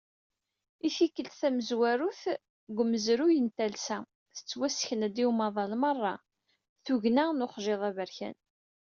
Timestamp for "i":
0.87-0.89, 5.23-5.25